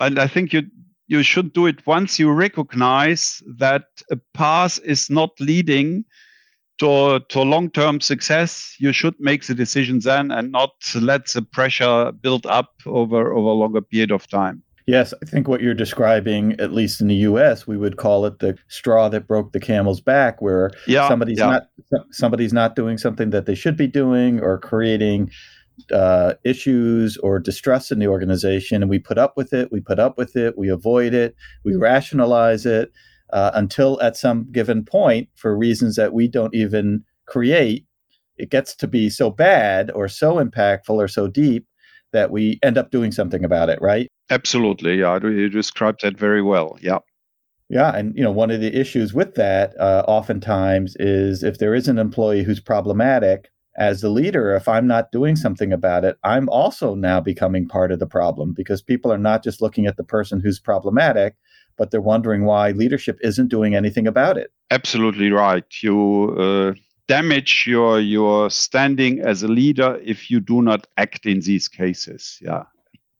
And 0.00 0.18
I 0.18 0.26
think 0.26 0.52
you 0.52 0.62
you 1.06 1.22
should 1.22 1.52
do 1.52 1.66
it 1.66 1.86
once 1.86 2.18
you 2.18 2.32
recognize 2.32 3.42
that 3.58 3.84
a 4.10 4.16
path 4.34 4.80
is 4.84 5.08
not 5.08 5.30
leading 5.38 6.04
to 6.78 7.20
to 7.28 7.42
long 7.42 7.70
term 7.70 8.00
success. 8.00 8.76
You 8.78 8.92
should 8.92 9.14
make 9.18 9.46
the 9.46 9.54
decision 9.54 10.00
then, 10.00 10.30
and 10.30 10.52
not 10.52 10.72
let 10.94 11.26
the 11.28 11.42
pressure 11.42 12.12
build 12.12 12.46
up 12.46 12.74
over 12.86 13.32
over 13.32 13.48
a 13.48 13.54
longer 13.54 13.80
period 13.80 14.10
of 14.10 14.26
time. 14.28 14.62
Yes, 14.86 15.12
I 15.20 15.26
think 15.26 15.48
what 15.48 15.60
you're 15.60 15.74
describing, 15.74 16.52
at 16.60 16.72
least 16.72 17.00
in 17.00 17.08
the 17.08 17.16
U.S., 17.16 17.66
we 17.66 17.76
would 17.76 17.96
call 17.96 18.24
it 18.24 18.38
the 18.38 18.56
straw 18.68 19.08
that 19.08 19.26
broke 19.26 19.50
the 19.50 19.58
camel's 19.58 20.00
back, 20.00 20.40
where 20.40 20.70
yeah, 20.86 21.08
somebody's 21.08 21.38
yeah. 21.38 21.46
not 21.46 21.68
somebody's 22.12 22.52
not 22.52 22.76
doing 22.76 22.96
something 22.96 23.30
that 23.30 23.46
they 23.46 23.54
should 23.54 23.76
be 23.76 23.88
doing, 23.88 24.40
or 24.40 24.58
creating 24.58 25.30
uh, 25.92 26.34
issues 26.44 27.16
or 27.18 27.40
distress 27.40 27.90
in 27.90 27.98
the 27.98 28.06
organization, 28.06 28.80
and 28.82 28.88
we 28.88 29.00
put 29.00 29.18
up 29.18 29.36
with 29.36 29.52
it. 29.52 29.72
We 29.72 29.80
put 29.80 29.98
up 29.98 30.16
with 30.16 30.36
it. 30.36 30.56
We 30.56 30.68
avoid 30.68 31.14
it. 31.14 31.34
We 31.64 31.74
rationalize 31.74 32.64
it 32.64 32.92
uh, 33.30 33.50
until, 33.54 34.00
at 34.00 34.16
some 34.16 34.50
given 34.52 34.84
point, 34.84 35.28
for 35.34 35.56
reasons 35.56 35.96
that 35.96 36.12
we 36.12 36.28
don't 36.28 36.54
even 36.54 37.04
create, 37.26 37.86
it 38.36 38.50
gets 38.50 38.74
to 38.76 38.86
be 38.86 39.10
so 39.10 39.30
bad 39.30 39.90
or 39.92 40.08
so 40.08 40.36
impactful 40.36 40.90
or 40.90 41.08
so 41.08 41.26
deep 41.26 41.66
that 42.12 42.30
we 42.30 42.58
end 42.62 42.78
up 42.78 42.90
doing 42.90 43.12
something 43.12 43.44
about 43.44 43.68
it, 43.68 43.80
right? 43.80 44.08
Absolutely. 44.30 45.00
Yeah, 45.00 45.18
you 45.22 45.48
described 45.48 46.02
that 46.02 46.18
very 46.18 46.42
well. 46.42 46.78
Yeah. 46.80 46.98
Yeah, 47.68 47.96
and 47.96 48.16
you 48.16 48.22
know 48.22 48.30
one 48.30 48.52
of 48.52 48.60
the 48.60 48.78
issues 48.78 49.12
with 49.12 49.34
that 49.34 49.74
uh, 49.80 50.04
oftentimes 50.06 50.94
is 51.00 51.42
if 51.42 51.58
there 51.58 51.74
is 51.74 51.88
an 51.88 51.98
employee 51.98 52.44
who's 52.44 52.60
problematic, 52.60 53.50
as 53.76 54.00
the 54.00 54.08
leader, 54.08 54.54
if 54.54 54.68
I'm 54.68 54.86
not 54.86 55.12
doing 55.12 55.36
something 55.36 55.72
about 55.72 56.04
it, 56.04 56.16
I'm 56.24 56.48
also 56.48 56.94
now 56.94 57.20
becoming 57.20 57.68
part 57.68 57.92
of 57.92 57.98
the 57.98 58.06
problem 58.06 58.54
because 58.54 58.82
people 58.82 59.12
are 59.12 59.18
not 59.18 59.44
just 59.44 59.60
looking 59.60 59.86
at 59.86 59.96
the 59.96 60.04
person 60.04 60.40
who's 60.40 60.60
problematic, 60.60 61.34
but 61.76 61.90
they're 61.90 62.00
wondering 62.00 62.44
why 62.44 62.70
leadership 62.70 63.18
isn't 63.22 63.48
doing 63.48 63.74
anything 63.74 64.06
about 64.06 64.36
it. 64.36 64.52
Absolutely 64.70 65.30
right. 65.30 65.64
You 65.82 66.36
uh, 66.38 66.74
damage 67.08 67.66
your 67.66 68.00
your 68.00 68.50
standing 68.50 69.20
as 69.20 69.42
a 69.42 69.48
leader 69.48 70.00
if 70.04 70.30
you 70.30 70.40
do 70.40 70.62
not 70.62 70.86
act 70.96 71.26
in 71.26 71.40
these 71.40 71.68
cases. 71.68 72.38
Yeah. 72.40 72.64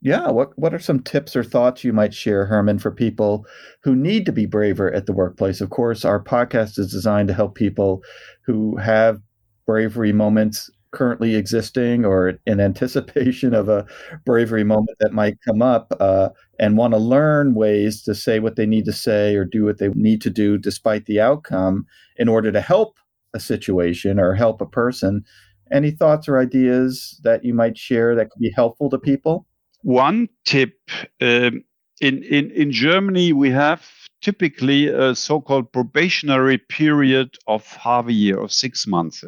Yeah. 0.02 0.30
What 0.30 0.58
What 0.58 0.74
are 0.74 0.78
some 0.78 1.00
tips 1.00 1.34
or 1.36 1.44
thoughts 1.44 1.84
you 1.84 1.92
might 1.92 2.14
share, 2.14 2.46
Hermann, 2.46 2.78
for 2.78 2.90
people 2.90 3.46
who 3.82 3.94
need 3.94 4.26
to 4.26 4.32
be 4.32 4.46
braver 4.46 4.92
at 4.92 5.06
the 5.06 5.12
workplace? 5.12 5.60
Of 5.60 5.70
course, 5.70 6.04
our 6.04 6.22
podcast 6.22 6.78
is 6.78 6.90
designed 6.90 7.28
to 7.28 7.34
help 7.34 7.54
people 7.54 8.02
who 8.44 8.76
have 8.76 9.20
bravery 9.66 10.12
moments 10.12 10.70
currently 10.92 11.34
existing 11.34 12.04
or 12.04 12.38
in 12.46 12.60
anticipation 12.60 13.54
of 13.54 13.68
a 13.68 13.84
bravery 14.24 14.64
moment 14.64 14.96
that 15.00 15.12
might 15.12 15.36
come 15.42 15.60
up 15.60 15.92
uh, 16.00 16.30
and 16.58 16.76
want 16.76 16.94
to 16.94 16.98
learn 16.98 17.54
ways 17.54 18.02
to 18.02 18.14
say 18.14 18.38
what 18.38 18.56
they 18.56 18.66
need 18.66 18.84
to 18.86 18.92
say 18.92 19.34
or 19.36 19.44
do 19.44 19.64
what 19.64 19.78
they 19.78 19.88
need 19.88 20.20
to 20.22 20.30
do 20.30 20.58
despite 20.58 21.06
the 21.06 21.20
outcome 21.20 21.86
in 22.16 22.28
order 22.28 22.50
to 22.52 22.60
help 22.60 22.98
a 23.34 23.40
situation 23.40 24.18
or 24.18 24.34
help 24.34 24.60
a 24.60 24.66
person. 24.66 25.24
Any 25.72 25.90
thoughts 25.90 26.28
or 26.28 26.38
ideas 26.38 27.20
that 27.24 27.44
you 27.44 27.52
might 27.52 27.76
share 27.76 28.14
that 28.14 28.30
could 28.30 28.40
be 28.40 28.52
helpful 28.54 28.88
to 28.90 28.98
people? 28.98 29.46
One 29.82 30.28
tip 30.44 30.74
um, 31.20 31.64
in, 32.00 32.22
in, 32.22 32.50
in 32.50 32.72
Germany, 32.72 33.32
we 33.32 33.50
have 33.50 33.84
typically 34.20 34.88
a 34.88 35.14
so 35.14 35.40
called 35.40 35.72
probationary 35.72 36.58
period 36.58 37.36
of 37.46 37.66
half 37.66 38.06
a 38.08 38.12
year 38.12 38.36
or 38.38 38.48
six 38.48 38.86
months. 38.86 39.24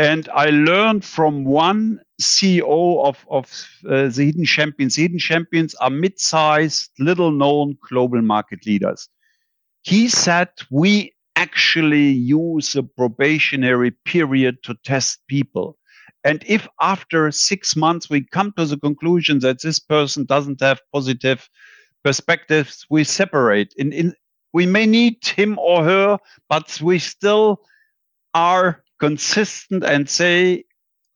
And 0.00 0.30
I 0.30 0.46
learned 0.46 1.04
from 1.04 1.44
one 1.44 2.00
CEO 2.22 3.04
of, 3.04 3.26
of 3.28 3.44
uh, 3.84 4.08
the 4.08 4.24
Hidden 4.24 4.46
Champions. 4.46 4.94
The 4.94 5.02
Hidden 5.02 5.18
Champions 5.18 5.74
are 5.74 5.90
mid 5.90 6.18
sized, 6.18 6.88
little 6.98 7.30
known 7.30 7.76
global 7.86 8.22
market 8.22 8.64
leaders. 8.64 9.10
He 9.82 10.08
said, 10.08 10.48
We 10.70 11.12
actually 11.36 12.12
use 12.12 12.74
a 12.76 12.82
probationary 12.82 13.90
period 14.06 14.62
to 14.62 14.74
test 14.84 15.18
people. 15.28 15.76
And 16.24 16.42
if 16.46 16.66
after 16.80 17.30
six 17.30 17.76
months 17.76 18.08
we 18.08 18.24
come 18.24 18.54
to 18.56 18.64
the 18.64 18.78
conclusion 18.78 19.40
that 19.40 19.60
this 19.60 19.78
person 19.78 20.24
doesn't 20.24 20.62
have 20.62 20.80
positive 20.94 21.46
perspectives, 22.02 22.86
we 22.88 23.04
separate. 23.04 23.74
In, 23.76 23.92
in, 23.92 24.14
we 24.54 24.64
may 24.64 24.86
need 24.86 25.22
him 25.26 25.58
or 25.58 25.84
her, 25.84 26.18
but 26.48 26.80
we 26.80 26.98
still 26.98 27.60
are 28.32 28.82
consistent 29.00 29.82
and 29.82 30.08
say 30.08 30.64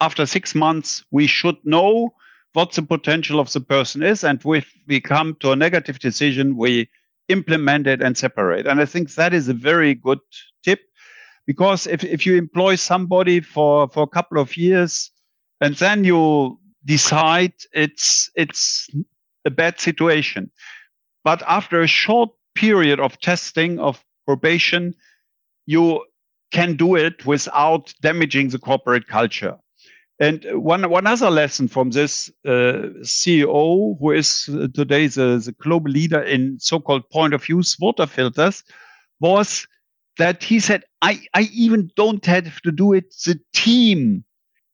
after 0.00 0.26
six 0.26 0.54
months 0.54 1.04
we 1.10 1.26
should 1.26 1.56
know 1.64 2.12
what 2.54 2.72
the 2.72 2.82
potential 2.82 3.40
of 3.40 3.52
the 3.52 3.60
person 3.60 4.02
is. 4.02 4.24
And 4.24 4.40
if 4.44 4.72
we 4.86 5.00
come 5.00 5.36
to 5.40 5.52
a 5.52 5.56
negative 5.56 5.98
decision 5.98 6.56
we 6.56 6.88
implement 7.28 7.86
it 7.86 8.02
and 8.02 8.16
separate. 8.16 8.66
And 8.66 8.80
i 8.80 8.84
think 8.84 9.14
that 9.14 9.32
is 9.32 9.48
a 9.48 9.54
very 9.54 9.94
good 9.94 10.20
tip. 10.64 10.80
Because 11.46 11.86
if, 11.86 12.02
if 12.04 12.24
you 12.24 12.36
employ 12.36 12.76
somebody 12.76 13.40
for, 13.40 13.88
for 13.88 14.02
a 14.02 14.08
couple 14.08 14.38
of 14.38 14.56
years 14.56 15.10
and 15.60 15.74
then 15.76 16.04
you 16.04 16.58
decide 16.86 17.52
it's 17.72 18.30
it's 18.34 18.88
a 19.44 19.50
bad 19.50 19.78
situation. 19.78 20.50
But 21.22 21.42
after 21.46 21.80
a 21.80 21.86
short 21.86 22.30
period 22.54 23.00
of 23.00 23.18
testing 23.20 23.78
of 23.78 24.02
probation 24.26 24.94
you 25.66 26.04
can 26.54 26.76
do 26.76 26.94
it 26.94 27.26
without 27.26 27.92
damaging 28.00 28.48
the 28.48 28.60
corporate 28.60 29.08
culture. 29.08 29.56
And 30.20 30.46
one, 30.52 30.88
one 30.88 31.08
other 31.08 31.28
lesson 31.28 31.66
from 31.66 31.90
this 31.90 32.30
uh, 32.46 32.94
CEO, 33.02 33.98
who 33.98 34.12
is 34.12 34.44
today 34.72 35.08
the, 35.08 35.42
the 35.44 35.52
global 35.60 35.90
leader 35.90 36.22
in 36.22 36.56
so-called 36.60 37.10
point 37.10 37.34
of 37.34 37.48
use 37.48 37.76
water 37.80 38.06
filters, 38.06 38.62
was 39.18 39.66
that 40.18 40.44
he 40.44 40.60
said, 40.60 40.84
I, 41.02 41.20
I 41.34 41.50
even 41.52 41.90
don't 41.96 42.24
have 42.26 42.60
to 42.60 42.70
do 42.70 42.92
it. 42.92 43.12
The 43.26 43.40
team 43.52 44.24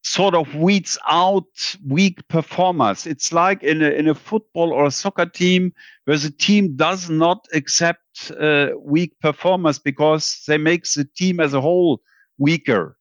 sort 0.03 0.35
of 0.35 0.55
weeds 0.55 0.99
out 1.09 1.77
weak 1.87 2.27
performers. 2.29 3.07
It's 3.07 3.33
like 3.33 3.63
in 3.63 3.83
a, 3.83 3.91
in 3.91 4.09
a 4.09 4.15
football 4.15 4.73
or 4.73 4.87
a 4.87 4.91
soccer 4.91 5.27
team 5.27 5.73
where 6.05 6.17
the 6.17 6.31
team 6.31 6.75
does 6.77 7.11
not 7.11 7.47
accept 7.53 8.31
uh, 8.41 8.71
weak 8.79 9.13
performers 9.21 9.79
because 9.79 10.43
they 10.47 10.57
make 10.57 10.85
the 10.85 11.05
team 11.17 11.39
as 11.39 11.53
a 11.53 11.61
whole 11.61 12.01
weaker. 12.39 12.97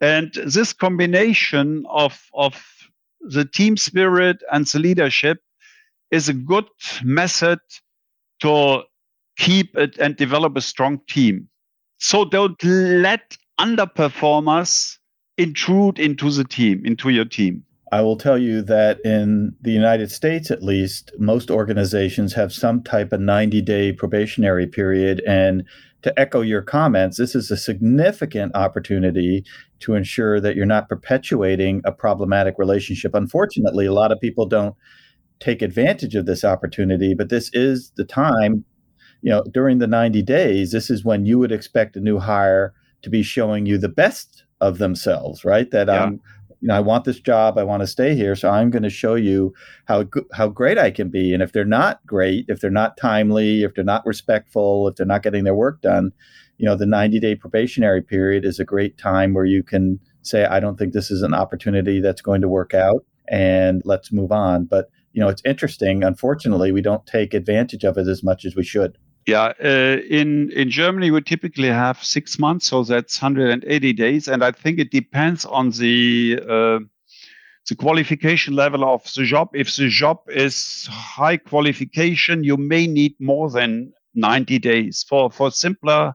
And 0.00 0.32
this 0.46 0.72
combination 0.72 1.84
of, 1.90 2.18
of 2.32 2.62
the 3.20 3.44
team 3.44 3.76
spirit 3.76 4.42
and 4.52 4.66
the 4.66 4.78
leadership 4.78 5.38
is 6.10 6.28
a 6.28 6.34
good 6.34 6.68
method 7.02 7.58
to 8.40 8.82
keep 9.36 9.76
it 9.76 9.98
and 9.98 10.16
develop 10.16 10.56
a 10.56 10.60
strong 10.60 11.00
team. 11.08 11.48
So 11.98 12.24
don't 12.24 12.62
let 12.62 13.36
underperformers 13.60 14.97
intrude 15.38 15.98
into 15.98 16.30
the 16.30 16.44
team, 16.44 16.84
into 16.84 17.08
your 17.08 17.24
team? 17.24 17.64
I 17.90 18.02
will 18.02 18.16
tell 18.16 18.36
you 18.36 18.60
that 18.62 19.00
in 19.04 19.54
the 19.62 19.70
United 19.70 20.10
States, 20.10 20.50
at 20.50 20.62
least, 20.62 21.10
most 21.18 21.50
organizations 21.50 22.34
have 22.34 22.52
some 22.52 22.82
type 22.82 23.12
of 23.12 23.20
90 23.20 23.62
day 23.62 23.92
probationary 23.92 24.66
period. 24.66 25.22
And 25.26 25.64
to 26.02 26.18
echo 26.20 26.42
your 26.42 26.60
comments, 26.60 27.16
this 27.16 27.34
is 27.34 27.50
a 27.50 27.56
significant 27.56 28.54
opportunity 28.54 29.44
to 29.80 29.94
ensure 29.94 30.38
that 30.40 30.54
you're 30.54 30.66
not 30.66 30.88
perpetuating 30.88 31.80
a 31.84 31.92
problematic 31.92 32.56
relationship. 32.58 33.14
Unfortunately, 33.14 33.86
a 33.86 33.92
lot 33.92 34.12
of 34.12 34.20
people 34.20 34.44
don't 34.44 34.76
take 35.40 35.62
advantage 35.62 36.14
of 36.14 36.26
this 36.26 36.44
opportunity, 36.44 37.14
but 37.14 37.30
this 37.30 37.50
is 37.54 37.92
the 37.96 38.04
time, 38.04 38.64
you 39.22 39.30
know, 39.30 39.42
during 39.52 39.78
the 39.78 39.86
90 39.86 40.20
days, 40.22 40.72
this 40.72 40.90
is 40.90 41.04
when 41.04 41.24
you 41.24 41.38
would 41.38 41.52
expect 41.52 41.96
a 41.96 42.00
new 42.00 42.18
hire 42.18 42.74
to 43.02 43.08
be 43.08 43.22
showing 43.22 43.64
you 43.64 43.78
the 43.78 43.88
best 43.88 44.44
of 44.60 44.78
themselves, 44.78 45.44
right? 45.44 45.70
That 45.70 45.88
yeah. 45.88 46.04
I'm, 46.04 46.20
you 46.60 46.68
know, 46.68 46.74
I 46.74 46.80
want 46.80 47.04
this 47.04 47.20
job, 47.20 47.56
I 47.56 47.62
want 47.62 47.82
to 47.82 47.86
stay 47.86 48.16
here, 48.16 48.34
so 48.34 48.50
I'm 48.50 48.70
going 48.70 48.82
to 48.82 48.90
show 48.90 49.14
you 49.14 49.54
how 49.86 50.06
how 50.32 50.48
great 50.48 50.78
I 50.78 50.90
can 50.90 51.08
be. 51.08 51.32
And 51.32 51.42
if 51.42 51.52
they're 51.52 51.64
not 51.64 52.04
great, 52.06 52.46
if 52.48 52.60
they're 52.60 52.70
not 52.70 52.96
timely, 52.96 53.62
if 53.62 53.74
they're 53.74 53.84
not 53.84 54.04
respectful, 54.04 54.88
if 54.88 54.96
they're 54.96 55.06
not 55.06 55.22
getting 55.22 55.44
their 55.44 55.54
work 55.54 55.80
done, 55.80 56.12
you 56.56 56.66
know, 56.66 56.76
the 56.76 56.86
90 56.86 57.20
day 57.20 57.34
probationary 57.34 58.02
period 58.02 58.44
is 58.44 58.58
a 58.58 58.64
great 58.64 58.98
time 58.98 59.34
where 59.34 59.44
you 59.44 59.62
can 59.62 60.00
say, 60.22 60.44
I 60.44 60.58
don't 60.58 60.76
think 60.76 60.92
this 60.92 61.10
is 61.10 61.22
an 61.22 61.32
opportunity 61.32 62.00
that's 62.00 62.20
going 62.20 62.40
to 62.40 62.48
work 62.48 62.74
out, 62.74 63.04
and 63.28 63.82
let's 63.84 64.12
move 64.12 64.32
on. 64.32 64.64
But 64.64 64.90
you 65.12 65.20
know, 65.20 65.28
it's 65.28 65.42
interesting. 65.44 66.04
Unfortunately, 66.04 66.72
we 66.72 66.82
don't 66.82 67.06
take 67.06 67.34
advantage 67.34 67.84
of 67.84 67.96
it 67.98 68.08
as 68.08 68.22
much 68.22 68.44
as 68.44 68.54
we 68.54 68.64
should. 68.64 68.98
Yeah, 69.28 69.52
uh, 69.62 69.98
in 70.08 70.50
in 70.52 70.70
Germany 70.70 71.10
we 71.10 71.20
typically 71.20 71.68
have 71.68 72.02
six 72.02 72.38
months, 72.38 72.68
so 72.68 72.82
that's 72.82 73.20
180 73.20 73.92
days, 73.92 74.26
and 74.26 74.42
I 74.42 74.52
think 74.52 74.78
it 74.78 74.90
depends 74.90 75.44
on 75.44 75.68
the 75.68 76.40
uh, 76.48 76.78
the 77.68 77.76
qualification 77.76 78.54
level 78.54 78.84
of 78.84 79.04
the 79.14 79.24
job. 79.26 79.50
If 79.52 79.76
the 79.76 79.90
job 79.90 80.20
is 80.28 80.88
high 80.90 81.36
qualification, 81.36 82.42
you 82.42 82.56
may 82.56 82.86
need 82.86 83.16
more 83.20 83.50
than 83.50 83.92
90 84.14 84.60
days. 84.60 85.04
For 85.06 85.30
for 85.30 85.50
simpler 85.50 86.14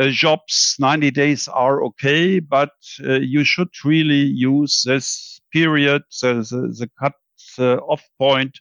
uh, 0.00 0.08
jobs, 0.08 0.76
90 0.78 1.10
days 1.10 1.46
are 1.46 1.84
okay, 1.84 2.40
but 2.40 2.72
uh, 3.04 3.20
you 3.20 3.44
should 3.44 3.68
really 3.84 4.24
use 4.24 4.82
this 4.86 5.42
period, 5.52 6.04
the 6.22 6.32
the, 6.78 6.88
cut 6.98 7.12
uh, 7.58 7.76
off 7.84 8.02
point 8.18 8.58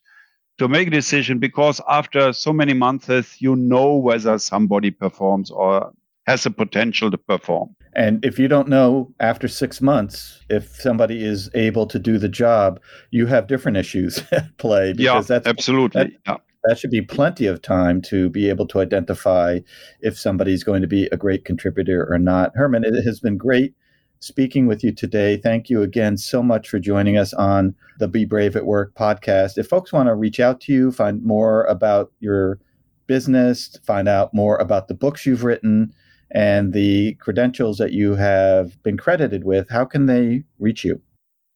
to 0.60 0.68
make 0.68 0.88
a 0.88 0.92
decision 0.92 1.40
because 1.40 1.82
after 1.88 2.34
so 2.34 2.54
many 2.54 2.74
months, 2.74 3.42
you 3.42 3.56
know 3.56 3.96
whether 3.96 4.38
somebody 4.38 4.92
performs 4.92 5.50
or 5.50 5.92
has 6.28 6.44
the 6.44 6.52
potential 6.52 7.10
to 7.10 7.18
perform. 7.18 7.76
And 7.94 8.24
if 8.24 8.38
you 8.38 8.48
don't 8.48 8.68
know 8.68 9.12
after 9.20 9.48
six 9.48 9.82
months 9.82 10.44
if 10.50 10.76
somebody 10.76 11.24
is 11.24 11.50
able 11.56 11.88
to 11.88 11.98
do 11.98 12.20
the 12.20 12.30
job, 12.30 12.80
you 13.10 13.26
have 13.26 13.48
different 13.48 13.78
issues 13.78 14.22
at 14.32 14.56
play. 14.58 14.94
Because 14.94 15.30
yeah, 15.30 15.36
that's, 15.36 15.48
absolutely. 15.48 16.04
That, 16.04 16.12
yeah. 16.28 16.38
that 16.66 16.78
should 16.78 16.92
be 16.92 17.02
plenty 17.02 17.48
of 17.48 17.62
time 17.62 18.02
to 18.04 18.30
be 18.30 18.50
able 18.50 18.68
to 18.68 18.80
identify 18.80 19.60
if 20.02 20.20
somebody's 20.20 20.64
going 20.64 20.82
to 20.82 20.88
be 20.88 21.08
a 21.12 21.18
great 21.18 21.46
contributor 21.46 22.06
or 22.12 22.20
not. 22.20 22.52
Hermann, 22.54 22.84
it 22.84 23.02
has 23.06 23.20
been 23.20 23.38
great 23.38 23.74
speaking 24.20 24.68
with 24.68 24.84
you 24.84 24.92
today. 24.92 25.38
Thank 25.38 25.70
you 25.70 25.82
again 25.82 26.18
so 26.18 26.44
much 26.44 26.70
for 26.70 26.80
joining 26.80 27.18
us 27.18 27.34
on 27.34 27.76
the 28.00 28.08
Be 28.08 28.26
Brave 28.26 28.56
at 28.56 28.66
Work 28.66 28.94
podcast. 28.96 29.58
If 29.58 29.68
folks 29.68 29.94
want 29.94 30.08
to 30.08 30.16
reach 30.16 30.40
out 30.40 30.62
to 30.62 30.74
you, 30.74 30.92
find 30.92 31.24
more 31.24 31.64
about 31.66 32.12
your 32.20 32.60
business, 33.08 33.76
find 33.86 34.08
out 34.08 34.34
more 34.34 34.58
about 34.58 34.88
the 34.88 34.94
books 34.94 35.26
you've 35.26 35.44
written 35.44 35.94
and 36.32 36.74
the 36.74 37.16
credentials 37.16 37.78
that 37.80 37.92
you 37.92 38.16
have 38.16 38.82
been 38.84 38.98
credited 38.98 39.44
with, 39.44 39.68
how 39.70 39.86
can 39.86 40.06
they 40.06 40.44
reach 40.60 40.84
you? 40.84 41.02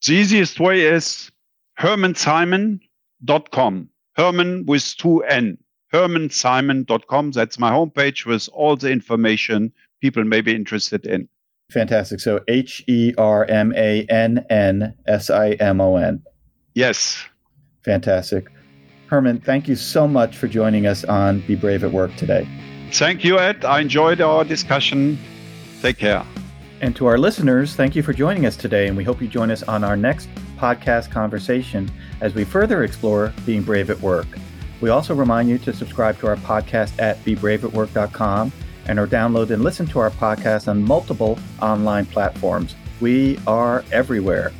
The 0.05 0.15
easiest 0.15 0.59
way 0.59 0.81
is 0.81 1.31
hermannsimon.com. 1.79 3.89
Hermann 4.15 4.65
with 4.65 4.97
two 4.97 5.23
N. 5.23 5.57
hermannsimon.com. 5.93 7.31
That's 7.31 7.59
my 7.59 7.71
homepage 7.71 8.25
with 8.25 8.49
all 8.51 8.75
the 8.75 8.91
information 8.91 9.71
people 10.01 10.23
may 10.23 10.41
be 10.41 10.55
interested 10.55 11.05
in. 11.05 11.29
Fantastic. 11.73 12.19
So 12.19 12.39
H 12.47 12.83
E 12.87 13.13
R 13.17 13.45
M 13.45 13.73
A 13.75 14.05
N 14.05 14.45
N 14.49 14.93
S 15.07 15.29
I 15.29 15.51
M 15.53 15.81
O 15.81 15.97
N. 15.97 16.21
Yes. 16.75 17.25
Fantastic. 17.83 18.47
Hermann, 19.07 19.41
thank 19.41 19.67
you 19.67 19.75
so 19.75 20.07
much 20.07 20.37
for 20.37 20.47
joining 20.47 20.87
us 20.87 21.03
on 21.03 21.41
Be 21.41 21.55
Brave 21.55 21.83
at 21.83 21.91
Work 21.91 22.15
today. 22.15 22.47
Thank 22.91 23.23
you, 23.23 23.39
Ed. 23.39 23.65
I 23.65 23.81
enjoyed 23.81 24.21
our 24.21 24.43
discussion. 24.43 25.17
Take 25.81 25.97
care. 25.97 26.25
And 26.81 26.95
to 26.95 27.07
our 27.07 27.17
listeners, 27.17 27.75
thank 27.75 27.95
you 27.95 28.03
for 28.03 28.13
joining 28.13 28.45
us 28.45 28.55
today, 28.55 28.87
and 28.87 28.97
we 28.97 29.03
hope 29.03 29.21
you 29.21 29.27
join 29.27 29.51
us 29.51 29.63
on 29.63 29.83
our 29.83 29.95
next 29.95 30.29
podcast 30.57 31.11
conversation 31.11 31.91
as 32.21 32.35
we 32.35 32.43
further 32.43 32.83
explore 32.83 33.33
being 33.45 33.63
brave 33.63 33.89
at 33.89 33.99
work. 34.01 34.27
We 34.81 34.89
also 34.89 35.15
remind 35.15 35.49
you 35.49 35.57
to 35.59 35.73
subscribe 35.73 36.19
to 36.19 36.27
our 36.27 36.35
podcast 36.37 36.99
at 36.99 37.17
bebraveatwork.com 37.23 38.51
and 38.87 38.99
or 38.99 39.07
download 39.07 39.49
and 39.49 39.63
listen 39.63 39.85
to 39.87 39.99
our 39.99 40.11
podcast 40.11 40.67
on 40.67 40.83
multiple 40.83 41.39
online 41.61 42.05
platforms. 42.05 42.75
We 43.01 43.39
are 43.47 43.83
everywhere. 43.91 44.51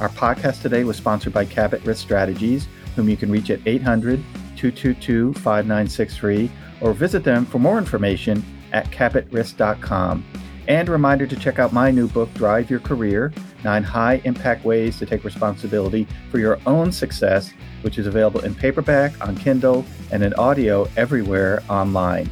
Our 0.00 0.08
podcast 0.08 0.62
today 0.62 0.84
was 0.84 0.96
sponsored 0.96 1.32
by 1.32 1.44
Cabot 1.44 1.84
Risk 1.84 2.02
Strategies, 2.02 2.68
whom 2.96 3.08
you 3.08 3.16
can 3.16 3.30
reach 3.30 3.50
at 3.50 3.60
800 3.66 4.22
222 4.56 5.34
5963 5.34 6.50
or 6.80 6.92
visit 6.92 7.24
them 7.24 7.44
for 7.44 7.58
more 7.58 7.78
information 7.78 8.44
at 8.72 8.90
cabotrisk.com. 8.90 10.24
And 10.68 10.88
a 10.88 10.92
reminder 10.92 11.26
to 11.26 11.36
check 11.36 11.58
out 11.58 11.72
my 11.72 11.90
new 11.90 12.08
book, 12.08 12.32
Drive 12.34 12.70
Your 12.70 12.80
Career 12.80 13.32
Nine 13.64 13.82
High 13.82 14.20
Impact 14.24 14.64
Ways 14.64 14.98
to 14.98 15.06
Take 15.06 15.24
Responsibility 15.24 16.06
for 16.30 16.38
Your 16.38 16.58
Own 16.66 16.92
Success, 16.92 17.52
which 17.82 17.98
is 17.98 18.06
available 18.06 18.40
in 18.40 18.54
paperback, 18.54 19.12
on 19.26 19.36
Kindle, 19.36 19.84
and 20.10 20.22
in 20.22 20.34
audio 20.34 20.88
everywhere 20.96 21.62
online. 21.68 22.30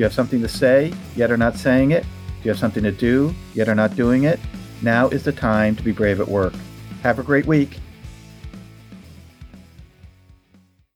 You 0.00 0.04
have 0.04 0.14
something 0.14 0.40
to 0.40 0.48
say, 0.48 0.94
yet 1.14 1.30
are 1.30 1.36
not 1.36 1.56
saying 1.56 1.90
it? 1.90 2.04
Do 2.04 2.08
you 2.44 2.48
have 2.48 2.58
something 2.58 2.82
to 2.84 2.90
do, 2.90 3.34
yet 3.52 3.68
are 3.68 3.74
not 3.74 3.96
doing 3.96 4.22
it? 4.22 4.40
Now 4.80 5.10
is 5.10 5.24
the 5.24 5.30
time 5.30 5.76
to 5.76 5.82
be 5.82 5.92
brave 5.92 6.22
at 6.22 6.26
work. 6.26 6.54
Have 7.02 7.18
a 7.18 7.22
great 7.22 7.44
week. 7.44 7.76